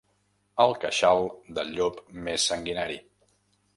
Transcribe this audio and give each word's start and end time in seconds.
El 0.65 0.71
queixal 0.85 1.21
del 1.59 1.69
llop 1.75 1.99
més 2.29 2.47
sanguinari. 2.53 2.99